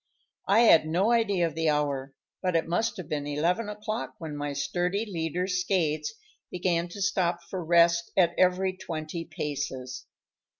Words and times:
I 0.47 0.61
had 0.61 0.87
no 0.87 1.11
idea 1.11 1.45
of 1.45 1.53
the 1.53 1.69
hour, 1.69 2.15
but 2.41 2.55
it 2.55 2.67
must 2.67 2.97
have 2.97 3.07
been 3.07 3.27
eleven 3.27 3.69
o'clock 3.69 4.15
when 4.17 4.35
my 4.35 4.51
sturdy 4.53 5.05
leader, 5.05 5.45
Skates, 5.45 6.15
began 6.49 6.87
to 6.89 7.01
stop 7.03 7.43
for 7.51 7.63
rest 7.63 8.11
at 8.17 8.33
every 8.35 8.73
twenty 8.75 9.23
paces. 9.25 10.07